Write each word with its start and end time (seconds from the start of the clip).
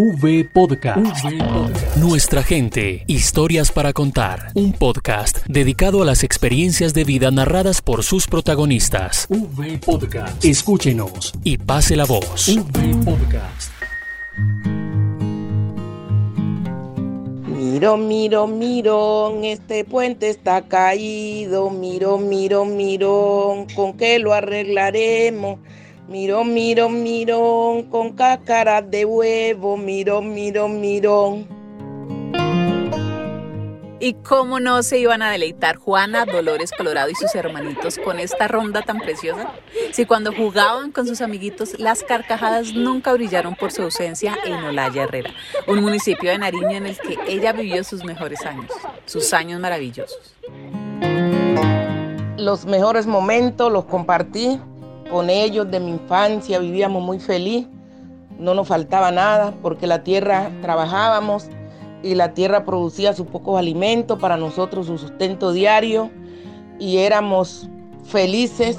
V 0.00 0.48
Podcast. 0.52 1.24
Nuestra 1.96 2.44
gente, 2.44 3.02
historias 3.08 3.72
para 3.72 3.92
contar. 3.92 4.52
Un 4.54 4.72
podcast 4.72 5.38
dedicado 5.48 6.02
a 6.02 6.04
las 6.04 6.22
experiencias 6.22 6.94
de 6.94 7.02
vida 7.02 7.32
narradas 7.32 7.82
por 7.82 8.04
sus 8.04 8.28
protagonistas. 8.28 9.26
V 9.28 9.80
Podcast. 9.84 10.44
Escúchenos 10.44 11.32
y 11.42 11.56
pase 11.56 11.96
la 11.96 12.04
voz. 12.04 12.46
V 12.46 12.94
Podcast. 13.04 13.72
Miro, 17.48 17.96
miro, 17.96 18.46
miro, 18.46 19.40
este 19.42 19.84
puente 19.84 20.28
está 20.28 20.62
caído. 20.68 21.70
Miro, 21.70 22.18
miro, 22.18 22.64
miro, 22.64 23.66
¿con 23.74 23.96
qué 23.96 24.20
lo 24.20 24.32
arreglaremos? 24.32 25.58
Miro, 26.08 26.42
miro, 26.42 26.88
miro, 26.88 27.84
con 27.90 28.14
cáscara 28.14 28.80
de 28.80 29.04
huevo. 29.04 29.76
Miro, 29.76 30.22
miro, 30.22 30.66
miro. 30.66 31.44
¿Y 34.00 34.14
cómo 34.14 34.58
no 34.58 34.82
se 34.82 34.98
iban 34.98 35.20
a 35.20 35.30
deleitar 35.30 35.76
Juana, 35.76 36.24
Dolores 36.24 36.70
Colorado 36.72 37.10
y 37.10 37.14
sus 37.14 37.34
hermanitos 37.34 37.98
con 37.98 38.20
esta 38.20 38.48
ronda 38.48 38.80
tan 38.80 39.00
preciosa? 39.00 39.52
Si 39.92 40.06
cuando 40.06 40.32
jugaban 40.32 40.92
con 40.92 41.06
sus 41.06 41.20
amiguitos 41.20 41.78
las 41.78 42.02
carcajadas 42.02 42.72
nunca 42.72 43.12
brillaron 43.12 43.54
por 43.54 43.70
su 43.70 43.82
ausencia 43.82 44.38
en 44.46 44.54
Olaya 44.54 45.02
Herrera, 45.02 45.34
un 45.66 45.82
municipio 45.82 46.30
de 46.30 46.38
Nariño 46.38 46.70
en 46.70 46.86
el 46.86 46.96
que 46.96 47.18
ella 47.26 47.52
vivió 47.52 47.84
sus 47.84 48.02
mejores 48.02 48.46
años, 48.46 48.72
sus 49.04 49.34
años 49.34 49.60
maravillosos. 49.60 50.36
Los 52.38 52.64
mejores 52.64 53.06
momentos 53.06 53.70
los 53.70 53.84
compartí 53.84 54.58
con 55.10 55.30
ellos 55.30 55.70
de 55.70 55.80
mi 55.80 55.90
infancia, 55.90 56.58
vivíamos 56.58 57.02
muy 57.02 57.18
feliz, 57.18 57.66
no 58.38 58.54
nos 58.54 58.68
faltaba 58.68 59.10
nada 59.10 59.54
porque 59.62 59.86
la 59.86 60.04
tierra 60.04 60.50
trabajábamos 60.62 61.48
y 62.02 62.14
la 62.14 62.34
tierra 62.34 62.64
producía 62.64 63.12
sus 63.12 63.26
pocos 63.26 63.58
alimentos 63.58 64.18
para 64.18 64.36
nosotros, 64.36 64.86
su 64.86 64.98
sustento 64.98 65.52
diario 65.52 66.10
y 66.78 66.98
éramos 66.98 67.68
felices. 68.04 68.76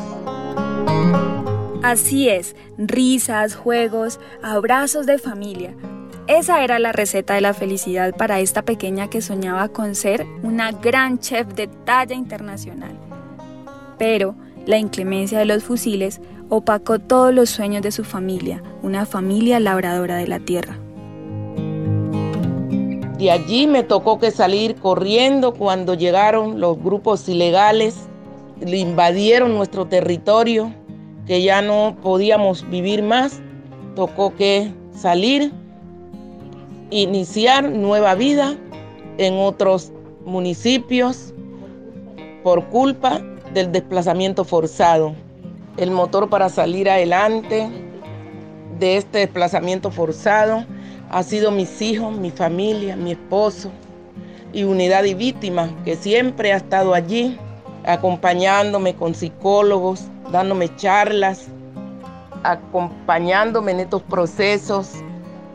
Así 1.83 2.30
es, 2.30 2.55
risas, 2.77 3.55
juegos, 3.55 4.19
abrazos 4.41 5.05
de 5.05 5.17
familia. 5.17 5.75
Esa 6.27 6.63
era 6.63 6.77
la 6.77 6.91
receta 6.91 7.33
de 7.33 7.41
la 7.41 7.53
felicidad 7.53 8.16
para 8.16 8.39
esta 8.39 8.61
pequeña 8.61 9.09
que 9.09 9.22
soñaba 9.22 9.69
con 9.69 9.95
ser 9.95 10.27
una 10.44 10.72
gran 10.72 11.19
chef 11.19 11.47
de 11.55 11.67
talla 11.67 12.16
internacional. 12.16 12.95
Pero 13.97 14.35
la 14.65 14.77
inclemencia 14.77 15.39
de 15.39 15.45
los 15.45 15.63
fusiles 15.63 16.21
opacó 16.49 16.99
todos 16.99 17.33
los 17.33 17.49
sueños 17.49 17.81
de 17.81 17.91
su 17.91 18.03
familia, 18.03 18.63
una 18.81 19.05
familia 19.05 19.59
labradora 19.59 20.17
de 20.17 20.27
la 20.27 20.39
tierra. 20.39 20.77
De 23.19 23.31
allí 23.31 23.67
me 23.67 23.83
tocó 23.83 24.17
que 24.17 24.31
salir 24.31 24.75
corriendo 24.75 25.53
cuando 25.53 25.93
llegaron 25.93 26.59
los 26.61 26.81
grupos 26.81 27.27
ilegales, 27.27 28.07
invadieron 28.66 29.55
nuestro 29.55 29.85
territorio, 29.88 30.73
que 31.27 31.44
ya 31.44 31.61
no 31.61 31.97
podíamos 32.01 32.67
vivir 32.69 33.03
más. 33.03 33.41
Tocó 33.95 34.33
que 34.35 34.71
salir, 34.94 35.51
iniciar 36.91 37.69
nueva 37.69 38.16
vida 38.16 38.55
en 39.17 39.33
otros 39.35 39.91
municipios 40.25 41.33
por 42.44 42.66
culpa 42.69 43.21
del 43.53 43.72
desplazamiento 43.72 44.44
forzado. 44.44 45.14
El 45.78 45.92
motor 45.92 46.30
para 46.30 46.50
salir 46.50 46.89
adelante 46.89 47.69
de 48.80 48.97
este 48.97 49.19
desplazamiento 49.19 49.91
forzado 49.91 50.66
ha 51.09 51.23
sido 51.23 51.52
mis 51.52 51.81
hijos, 51.81 52.16
mi 52.17 52.31
familia, 52.31 52.95
mi 52.95 53.11
esposo 53.11 53.72
y 54.53 54.64
unidad 54.64 55.03
y 55.03 55.14
víctima 55.14 55.69
que 55.86 55.95
siempre 55.95 56.53
ha 56.53 56.58
estado 56.58 56.94
allí 56.94 57.38
acompañándome 57.86 58.96
con 58.96 59.16
psicólogos, 59.16 60.06
dándome 60.31 60.75
charlas, 60.75 61.47
acompañándome 62.44 63.72
en 63.72 63.79
estos 63.81 64.02
procesos 64.03 64.91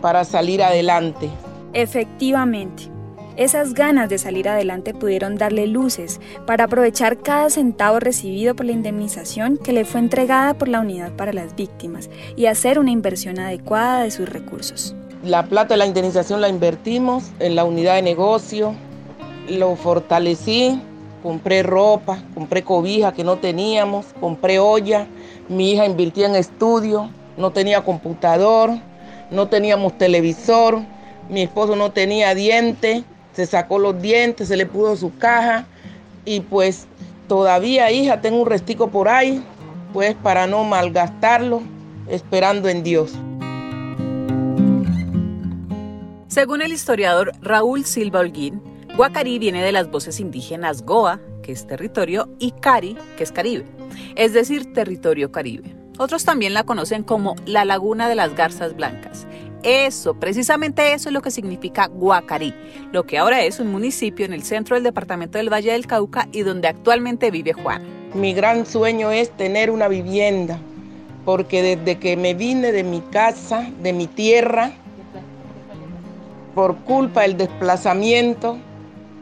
para 0.00 0.24
salir 0.24 0.62
adelante. 0.62 1.30
Efectivamente, 1.72 2.93
esas 3.36 3.74
ganas 3.74 4.08
de 4.08 4.18
salir 4.18 4.48
adelante 4.48 4.94
pudieron 4.94 5.36
darle 5.36 5.66
luces 5.66 6.20
para 6.46 6.64
aprovechar 6.64 7.18
cada 7.18 7.50
centavo 7.50 7.98
recibido 8.00 8.54
por 8.54 8.66
la 8.66 8.72
indemnización 8.72 9.56
que 9.56 9.72
le 9.72 9.84
fue 9.84 10.00
entregada 10.00 10.54
por 10.54 10.68
la 10.68 10.80
unidad 10.80 11.12
para 11.12 11.32
las 11.32 11.56
víctimas 11.56 12.08
y 12.36 12.46
hacer 12.46 12.78
una 12.78 12.90
inversión 12.90 13.38
adecuada 13.38 14.02
de 14.04 14.10
sus 14.10 14.28
recursos. 14.28 14.94
La 15.24 15.44
plata 15.44 15.74
de 15.74 15.78
la 15.78 15.86
indemnización 15.86 16.40
la 16.40 16.48
invertimos 16.48 17.24
en 17.40 17.56
la 17.56 17.64
unidad 17.64 17.96
de 17.96 18.02
negocio, 18.02 18.74
lo 19.48 19.74
fortalecí, 19.74 20.80
compré 21.22 21.62
ropa, 21.62 22.22
compré 22.34 22.62
cobija 22.62 23.12
que 23.12 23.24
no 23.24 23.38
teníamos, 23.38 24.06
compré 24.20 24.58
olla, 24.58 25.06
mi 25.48 25.72
hija 25.72 25.86
invirtió 25.86 26.26
en 26.26 26.36
estudio, 26.36 27.10
no 27.36 27.50
tenía 27.50 27.82
computador, 27.82 28.70
no 29.30 29.48
teníamos 29.48 29.96
televisor, 29.98 30.82
mi 31.30 31.42
esposo 31.42 31.74
no 31.76 31.90
tenía 31.92 32.34
diente, 32.34 33.04
se 33.34 33.46
sacó 33.46 33.78
los 33.78 34.00
dientes, 34.00 34.48
se 34.48 34.56
le 34.56 34.66
puso 34.66 34.96
su 34.96 35.16
caja 35.16 35.66
y 36.24 36.40
pues 36.40 36.86
todavía 37.28 37.90
hija 37.90 38.20
tengo 38.20 38.42
un 38.42 38.46
restico 38.48 38.88
por 38.88 39.08
ahí, 39.08 39.44
pues 39.92 40.14
para 40.14 40.46
no 40.46 40.64
malgastarlo, 40.64 41.62
esperando 42.08 42.68
en 42.68 42.82
Dios. 42.82 43.12
Según 46.28 46.62
el 46.62 46.72
historiador 46.72 47.32
Raúl 47.40 47.84
Silva 47.84 48.20
Holguín, 48.20 48.62
Guacarí 48.96 49.38
viene 49.38 49.62
de 49.62 49.72
las 49.72 49.90
voces 49.90 50.20
indígenas 50.20 50.82
Goa, 50.82 51.20
que 51.42 51.52
es 51.52 51.66
territorio, 51.66 52.28
y 52.38 52.52
Cari, 52.52 52.96
que 53.16 53.24
es 53.24 53.32
Caribe, 53.32 53.64
es 54.16 54.32
decir, 54.32 54.72
territorio 54.72 55.30
caribe. 55.30 55.74
Otros 55.98 56.24
también 56.24 56.54
la 56.54 56.64
conocen 56.64 57.04
como 57.04 57.36
la 57.46 57.64
Laguna 57.64 58.08
de 58.08 58.16
las 58.16 58.34
Garzas 58.34 58.74
Blancas 58.74 59.26
eso, 59.64 60.14
precisamente 60.14 60.92
eso 60.92 61.08
es 61.08 61.12
lo 61.12 61.22
que 61.22 61.30
significa 61.30 61.86
Guacarí, 61.86 62.54
lo 62.92 63.04
que 63.04 63.18
ahora 63.18 63.42
es 63.42 63.58
un 63.60 63.72
municipio 63.72 64.26
en 64.26 64.32
el 64.32 64.44
centro 64.44 64.76
del 64.76 64.84
departamento 64.84 65.38
del 65.38 65.52
Valle 65.52 65.72
del 65.72 65.86
Cauca 65.86 66.28
y 66.32 66.42
donde 66.42 66.68
actualmente 66.68 67.30
vive 67.30 67.54
Juan. 67.54 67.82
Mi 68.14 68.34
gran 68.34 68.66
sueño 68.66 69.10
es 69.10 69.30
tener 69.30 69.70
una 69.70 69.88
vivienda, 69.88 70.58
porque 71.24 71.62
desde 71.62 71.98
que 71.98 72.16
me 72.16 72.34
vine 72.34 72.72
de 72.72 72.84
mi 72.84 73.00
casa, 73.00 73.68
de 73.82 73.92
mi 73.92 74.06
tierra, 74.06 74.72
por 76.54 76.76
culpa 76.76 77.22
del 77.22 77.36
desplazamiento, 77.36 78.58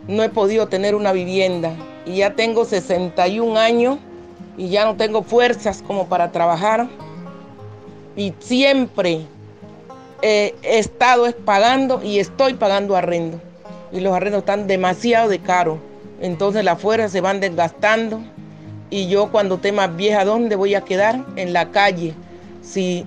no 0.08 0.22
he 0.22 0.28
podido 0.28 0.68
tener 0.68 0.94
una 0.94 1.12
vivienda. 1.12 1.72
Y 2.04 2.16
ya 2.16 2.34
tengo 2.34 2.64
61 2.64 3.58
años 3.58 3.98
y 4.56 4.68
ya 4.68 4.84
no 4.84 4.96
tengo 4.96 5.22
fuerzas 5.22 5.82
como 5.86 6.08
para 6.08 6.32
trabajar. 6.32 6.88
Y 8.16 8.34
siempre 8.40 9.26
he 10.22 10.54
estado 10.62 11.30
pagando 11.44 12.00
y 12.02 12.20
estoy 12.20 12.54
pagando 12.54 12.96
arrendo. 12.96 13.40
Y 13.90 14.00
los 14.00 14.14
arrendos 14.14 14.40
están 14.40 14.66
demasiado 14.66 15.28
de 15.28 15.40
caro. 15.40 15.78
Entonces 16.20 16.64
las 16.64 16.80
fuerzas 16.80 17.12
se 17.12 17.20
van 17.20 17.40
desgastando. 17.40 18.22
Y 18.88 19.08
yo 19.08 19.30
cuando 19.30 19.56
esté 19.56 19.72
más 19.72 19.94
vieja, 19.96 20.24
¿dónde 20.24 20.56
voy 20.56 20.74
a 20.74 20.82
quedar? 20.82 21.24
En 21.36 21.52
la 21.52 21.70
calle. 21.70 22.14
Si 22.62 23.04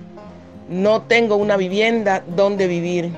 no 0.68 1.02
tengo 1.02 1.36
una 1.36 1.56
vivienda, 1.56 2.22
¿dónde 2.36 2.66
vivir? 2.66 3.10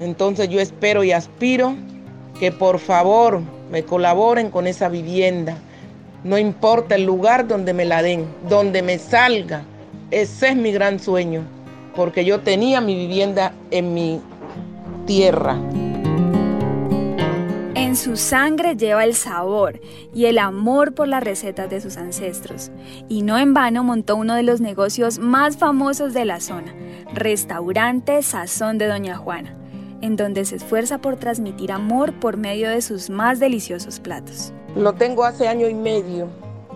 Entonces 0.00 0.48
yo 0.48 0.60
espero 0.60 1.04
y 1.04 1.12
aspiro 1.12 1.74
que 2.40 2.50
por 2.50 2.80
favor 2.80 3.40
me 3.70 3.84
colaboren 3.84 4.50
con 4.50 4.66
esa 4.66 4.88
vivienda. 4.88 5.56
No 6.24 6.36
importa 6.36 6.96
el 6.96 7.04
lugar 7.04 7.46
donde 7.46 7.72
me 7.72 7.84
la 7.84 8.02
den, 8.02 8.26
donde 8.48 8.82
me 8.82 8.98
salga. 8.98 9.62
Ese 10.10 10.48
es 10.48 10.56
mi 10.56 10.72
gran 10.72 10.98
sueño 10.98 11.53
porque 11.94 12.24
yo 12.24 12.40
tenía 12.40 12.80
mi 12.80 12.94
vivienda 12.94 13.52
en 13.70 13.94
mi 13.94 14.20
tierra. 15.06 15.58
En 17.74 17.96
su 17.96 18.16
sangre 18.16 18.76
lleva 18.76 19.04
el 19.04 19.14
sabor 19.14 19.80
y 20.12 20.26
el 20.26 20.38
amor 20.38 20.94
por 20.94 21.06
las 21.06 21.22
recetas 21.22 21.70
de 21.70 21.80
sus 21.80 21.96
ancestros. 21.96 22.72
Y 23.08 23.22
no 23.22 23.38
en 23.38 23.54
vano 23.54 23.84
montó 23.84 24.16
uno 24.16 24.34
de 24.34 24.42
los 24.42 24.60
negocios 24.60 25.18
más 25.18 25.56
famosos 25.56 26.12
de 26.12 26.24
la 26.24 26.40
zona, 26.40 26.74
Restaurante 27.12 28.22
Sazón 28.22 28.78
de 28.78 28.88
Doña 28.88 29.16
Juana, 29.16 29.56
en 30.00 30.16
donde 30.16 30.44
se 30.44 30.56
esfuerza 30.56 30.98
por 30.98 31.16
transmitir 31.16 31.70
amor 31.70 32.12
por 32.14 32.36
medio 32.36 32.68
de 32.68 32.82
sus 32.82 33.10
más 33.10 33.38
deliciosos 33.38 34.00
platos. 34.00 34.52
Lo 34.74 34.94
tengo 34.94 35.24
hace 35.24 35.46
año 35.46 35.68
y 35.68 35.74
medio 35.74 36.28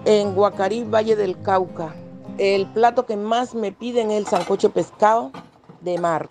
en 0.05 0.35
Guacarí, 0.35 0.85
Valle 0.85 1.17
del 1.17 1.41
Cauca. 1.41 1.94
El 2.38 2.67
plato 2.67 3.05
que 3.05 3.17
más 3.17 3.56
me 3.56 3.73
piden 3.73 4.12
es 4.12 4.19
el 4.19 4.26
sancocho 4.26 4.70
pescado 4.70 5.32
de 5.81 5.99
mar 5.99 6.29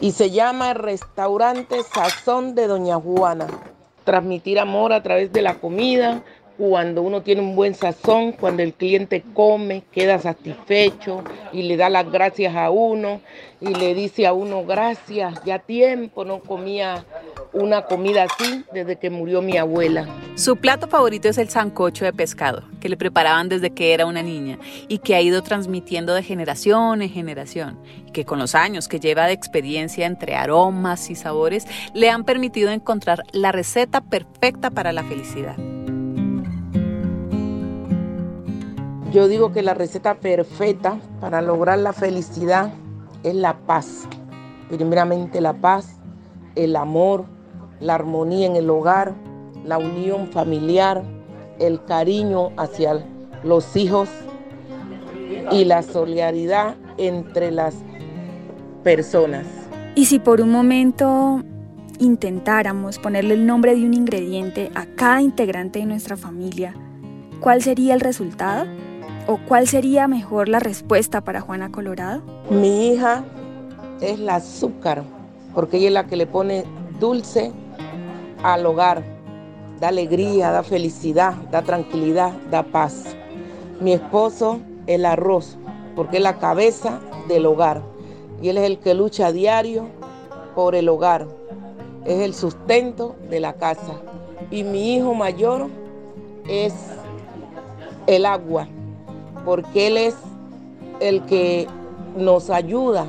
y 0.00 0.12
se 0.12 0.30
llama 0.30 0.72
Restaurante 0.72 1.82
Sazón 1.82 2.54
de 2.54 2.68
Doña 2.68 2.94
Juana. 2.94 3.48
Transmitir 4.04 4.60
amor 4.60 4.92
a 4.92 5.02
través 5.02 5.32
de 5.32 5.42
la 5.42 5.54
comida, 5.54 6.22
cuando 6.56 7.02
uno 7.02 7.22
tiene 7.22 7.40
un 7.40 7.56
buen 7.56 7.74
sazón, 7.74 8.30
cuando 8.32 8.62
el 8.62 8.72
cliente 8.72 9.24
come, 9.34 9.82
queda 9.90 10.20
satisfecho 10.20 11.24
y 11.52 11.64
le 11.64 11.76
da 11.76 11.88
las 11.88 12.08
gracias 12.08 12.54
a 12.54 12.70
uno 12.70 13.20
y 13.60 13.74
le 13.74 13.94
dice 13.94 14.28
a 14.28 14.32
uno 14.32 14.64
gracias, 14.64 15.42
ya 15.44 15.58
tiempo 15.58 16.24
no 16.24 16.38
comía 16.38 17.04
una 17.52 17.82
comida 17.82 18.24
así 18.24 18.64
desde 18.72 18.96
que 18.96 19.10
murió 19.10 19.42
mi 19.42 19.56
abuela. 19.56 20.06
Su 20.36 20.56
plato 20.56 20.88
favorito 20.88 21.28
es 21.28 21.38
el 21.38 21.50
sancocho 21.50 22.04
de 22.04 22.12
pescado, 22.12 22.62
que 22.80 22.88
le 22.88 22.96
preparaban 22.96 23.48
desde 23.48 23.70
que 23.70 23.92
era 23.92 24.06
una 24.06 24.22
niña 24.22 24.58
y 24.88 24.98
que 24.98 25.14
ha 25.14 25.20
ido 25.20 25.42
transmitiendo 25.42 26.14
de 26.14 26.22
generación 26.22 27.02
en 27.02 27.10
generación, 27.10 27.78
y 28.06 28.12
que 28.12 28.24
con 28.24 28.38
los 28.38 28.54
años 28.54 28.88
que 28.88 29.00
lleva 29.00 29.26
de 29.26 29.32
experiencia 29.32 30.06
entre 30.06 30.34
aromas 30.34 31.10
y 31.10 31.14
sabores 31.14 31.66
le 31.94 32.08
han 32.10 32.24
permitido 32.24 32.70
encontrar 32.70 33.22
la 33.32 33.52
receta 33.52 34.00
perfecta 34.00 34.70
para 34.70 34.92
la 34.92 35.04
felicidad. 35.04 35.56
Yo 39.12 39.28
digo 39.28 39.52
que 39.52 39.60
la 39.60 39.74
receta 39.74 40.14
perfecta 40.14 40.98
para 41.20 41.42
lograr 41.42 41.78
la 41.78 41.92
felicidad 41.92 42.72
es 43.22 43.34
la 43.34 43.58
paz. 43.58 44.08
Primeramente 44.70 45.42
la 45.42 45.52
paz, 45.52 45.98
el 46.54 46.76
amor, 46.76 47.26
la 47.82 47.96
armonía 47.96 48.46
en 48.46 48.56
el 48.56 48.70
hogar, 48.70 49.12
la 49.64 49.76
unión 49.76 50.28
familiar, 50.28 51.02
el 51.58 51.84
cariño 51.84 52.50
hacia 52.56 53.04
los 53.42 53.76
hijos 53.76 54.08
y 55.50 55.64
la 55.64 55.82
solidaridad 55.82 56.76
entre 56.96 57.50
las 57.50 57.74
personas. 58.84 59.46
Y 59.94 60.06
si 60.06 60.20
por 60.20 60.40
un 60.40 60.50
momento 60.50 61.42
intentáramos 61.98 62.98
ponerle 62.98 63.34
el 63.34 63.46
nombre 63.46 63.74
de 63.74 63.84
un 63.84 63.94
ingrediente 63.94 64.70
a 64.74 64.86
cada 64.86 65.20
integrante 65.20 65.80
de 65.80 65.86
nuestra 65.86 66.16
familia, 66.16 66.74
¿cuál 67.40 67.62
sería 67.62 67.94
el 67.94 68.00
resultado? 68.00 68.66
¿O 69.26 69.38
cuál 69.46 69.68
sería 69.68 70.08
mejor 70.08 70.48
la 70.48 70.60
respuesta 70.60 71.20
para 71.20 71.40
Juana 71.40 71.70
Colorado? 71.70 72.22
Mi 72.50 72.92
hija 72.92 73.24
es 74.00 74.18
la 74.18 74.36
azúcar, 74.36 75.02
porque 75.54 75.76
ella 75.78 75.88
es 75.88 75.94
la 75.94 76.06
que 76.06 76.16
le 76.16 76.26
pone 76.26 76.64
dulce 76.98 77.52
al 78.42 78.66
hogar. 78.66 79.02
Da 79.80 79.88
alegría, 79.88 80.50
da 80.50 80.62
felicidad, 80.62 81.34
da 81.50 81.62
tranquilidad, 81.62 82.32
da 82.50 82.62
paz. 82.62 83.16
Mi 83.80 83.92
esposo, 83.92 84.60
el 84.86 85.04
arroz, 85.04 85.58
porque 85.96 86.18
es 86.18 86.22
la 86.22 86.38
cabeza 86.38 87.00
del 87.28 87.46
hogar. 87.46 87.82
Y 88.40 88.48
él 88.48 88.58
es 88.58 88.64
el 88.64 88.78
que 88.78 88.94
lucha 88.94 89.28
a 89.28 89.32
diario 89.32 89.86
por 90.54 90.74
el 90.74 90.88
hogar. 90.88 91.26
Es 92.04 92.20
el 92.20 92.34
sustento 92.34 93.16
de 93.28 93.40
la 93.40 93.54
casa. 93.54 93.94
Y 94.50 94.64
mi 94.64 94.96
hijo 94.96 95.14
mayor 95.14 95.68
es 96.48 96.74
el 98.06 98.26
agua, 98.26 98.66
porque 99.44 99.86
Él 99.88 99.96
es 99.96 100.16
el 101.00 101.22
que 101.26 101.66
nos 102.16 102.50
ayuda 102.50 103.06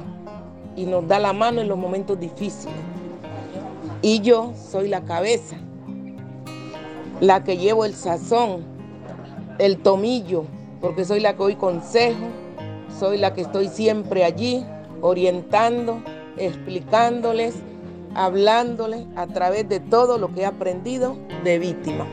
y 0.76 0.86
nos 0.86 1.08
da 1.08 1.20
la 1.20 1.34
mano 1.34 1.62
en 1.62 1.68
los 1.68 1.78
momentos 1.78 2.20
difíciles. 2.20 2.76
Y 4.04 4.20
yo 4.20 4.52
soy 4.70 4.90
la 4.90 5.06
cabeza, 5.06 5.56
la 7.22 7.46
que 7.46 7.58
llevo 7.58 7.86
el 7.86 7.94
sazón, 7.94 8.66
el 9.60 9.78
tomillo, 9.78 10.44
porque 10.82 11.06
soy 11.06 11.22
la 11.22 11.32
que 11.32 11.40
doy 11.40 11.56
consejo, 11.56 12.26
soy 13.00 13.18
la 13.18 13.34
que 13.34 13.40
estoy 13.40 13.70
siempre 13.70 14.26
allí 14.26 14.66
orientando, 15.00 16.04
explicándoles, 16.36 17.56
hablándoles 18.14 19.06
a 19.16 19.28
través 19.28 19.70
de 19.70 19.80
todo 19.80 20.18
lo 20.18 20.34
que 20.34 20.42
he 20.42 20.46
aprendido 20.46 21.16
de 21.46 21.60
víctima. 21.60 22.06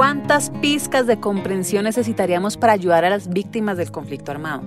¿Cuántas 0.00 0.48
pizcas 0.62 1.06
de 1.06 1.20
comprensión 1.20 1.84
necesitaríamos 1.84 2.56
para 2.56 2.72
ayudar 2.72 3.04
a 3.04 3.10
las 3.10 3.28
víctimas 3.28 3.76
del 3.76 3.90
conflicto 3.90 4.30
armado? 4.30 4.62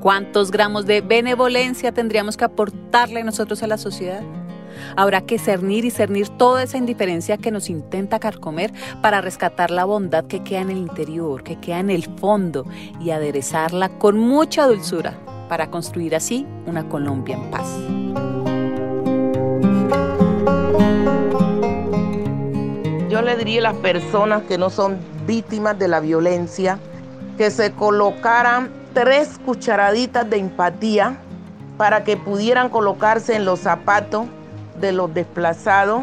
¿Cuántos 0.00 0.50
gramos 0.50 0.86
de 0.86 1.02
benevolencia 1.02 1.92
tendríamos 1.92 2.38
que 2.38 2.46
aportarle 2.46 3.24
nosotros 3.24 3.62
a 3.62 3.66
la 3.66 3.76
sociedad? 3.76 4.22
Habrá 4.96 5.20
que 5.20 5.38
cernir 5.38 5.84
y 5.84 5.90
cernir 5.90 6.30
toda 6.30 6.62
esa 6.62 6.78
indiferencia 6.78 7.36
que 7.36 7.50
nos 7.50 7.68
intenta 7.68 8.18
carcomer 8.18 8.72
para 9.02 9.20
rescatar 9.20 9.70
la 9.70 9.84
bondad 9.84 10.24
que 10.24 10.42
queda 10.42 10.62
en 10.62 10.70
el 10.70 10.78
interior, 10.78 11.44
que 11.44 11.56
queda 11.56 11.80
en 11.80 11.90
el 11.90 12.04
fondo 12.18 12.64
y 13.02 13.10
aderezarla 13.10 13.90
con 13.98 14.18
mucha 14.18 14.66
dulzura 14.66 15.12
para 15.50 15.70
construir 15.70 16.16
así 16.16 16.46
una 16.64 16.88
Colombia 16.88 17.36
en 17.36 17.50
paz. 17.50 17.68
Yo 23.14 23.22
le 23.22 23.36
diría 23.36 23.60
a 23.60 23.72
las 23.72 23.76
personas 23.76 24.42
que 24.42 24.58
no 24.58 24.70
son 24.70 24.98
víctimas 25.24 25.78
de 25.78 25.86
la 25.86 26.00
violencia 26.00 26.80
que 27.38 27.52
se 27.52 27.70
colocaran 27.70 28.72
tres 28.92 29.38
cucharaditas 29.46 30.28
de 30.28 30.38
empatía 30.38 31.18
para 31.76 32.02
que 32.02 32.16
pudieran 32.16 32.70
colocarse 32.70 33.36
en 33.36 33.44
los 33.44 33.60
zapatos 33.60 34.26
de 34.80 34.90
los 34.90 35.14
desplazados, 35.14 36.02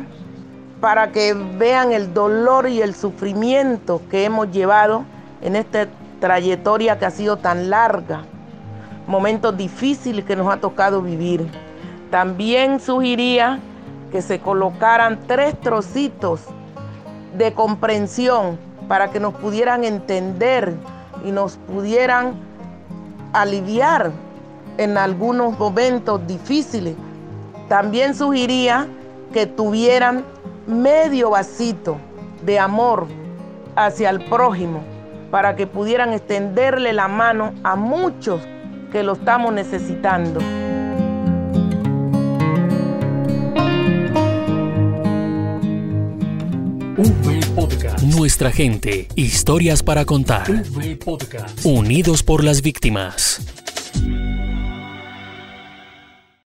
para 0.80 1.12
que 1.12 1.34
vean 1.34 1.92
el 1.92 2.14
dolor 2.14 2.70
y 2.70 2.82
el 2.82 2.96
sufrimiento 2.96 4.02
que 4.10 4.24
hemos 4.24 4.50
llevado 4.50 5.04
en 5.42 5.58
esta 5.58 5.90
trayectoria 6.22 6.98
que 6.98 7.08
ha 7.08 7.12
sido 7.12 7.36
tan 7.36 7.70
larga, 7.70 8.22
momentos 9.06 9.58
difíciles 9.58 10.24
que 10.24 10.38
nos 10.38 10.48
ha 10.48 10.62
tocado 10.62 11.02
vivir. 11.02 11.46
También 12.10 12.80
sugeriría 12.80 13.60
que 14.14 14.22
se 14.22 14.40
colocaran 14.40 15.20
tres 15.28 15.60
trocitos 15.60 16.48
de 17.38 17.54
comprensión 17.54 18.58
para 18.88 19.12
que 19.12 19.20
nos 19.20 19.34
pudieran 19.34 19.84
entender 19.84 20.74
y 21.26 21.32
nos 21.32 21.58
pudieran 21.58 22.34
aliviar 23.34 24.12
en 24.78 24.98
algunos 24.98 25.58
momentos 25.58 26.26
difíciles. 26.28 26.96
También 27.70 28.16
sugeriría 28.16 28.88
que 29.32 29.46
tuvieran 29.46 30.26
medio 30.68 31.30
vasito 31.30 31.98
de 32.44 32.60
amor 32.60 33.08
hacia 33.76 34.10
el 34.10 34.24
prójimo 34.26 34.82
para 35.30 35.56
que 35.56 35.68
pudieran 35.68 36.12
extenderle 36.12 36.92
la 36.92 37.08
mano 37.08 37.54
a 37.64 37.76
muchos 37.76 38.42
que 38.92 39.04
lo 39.04 39.14
estamos 39.14 39.54
necesitando. 39.54 40.42
Nuestra 48.04 48.52
gente, 48.52 49.08
historias 49.16 49.84
para 49.84 50.06
contar. 50.06 50.48
Unidos 51.64 52.24
por 52.24 52.44
las 52.44 52.62
víctimas. 52.62 53.61